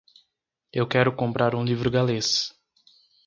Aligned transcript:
Eu 0.73 0.87
quero 0.87 1.15
comprar 1.15 1.53
um 1.53 1.63
livro 1.63 1.91
galês. 1.91 2.49